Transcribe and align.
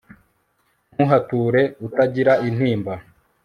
ntuhature 0.93 1.61
utagira 1.87 2.33
intimba 2.47 2.93